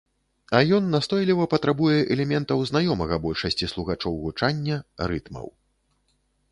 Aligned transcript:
А 0.59 0.61
ён 0.77 0.87
настойліва 0.95 1.45
патрабуе 1.51 1.99
элементаў 2.15 2.65
знаёмага 2.73 3.15
большасці 3.27 3.71
слухачоў 3.75 4.19
гучання, 4.25 4.77
рытмаў. 5.13 5.47